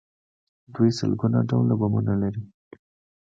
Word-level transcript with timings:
دوی 0.73 0.89
سلګونه 0.99 1.39
ډوله 1.49 1.73
بمونه 1.79 2.13
لري. 2.21 2.43